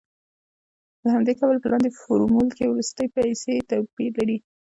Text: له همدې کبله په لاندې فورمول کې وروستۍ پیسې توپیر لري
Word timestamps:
له 1.03 1.07
همدې 1.15 1.33
کبله 1.39 1.59
په 1.61 1.69
لاندې 1.71 1.97
فورمول 1.99 2.47
کې 2.57 2.65
وروستۍ 2.71 3.07
پیسې 3.17 3.53
توپیر 3.69 4.11
لري 4.19 4.37